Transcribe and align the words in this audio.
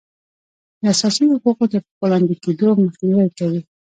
د 0.81 0.83
اساسي 0.93 1.23
حقوقو 1.31 1.65
تر 1.71 1.81
پښو 1.85 2.05
لاندې 2.11 2.35
کیدو 2.43 2.69
مخنیوی 2.83 3.29
کوي. 3.37 3.61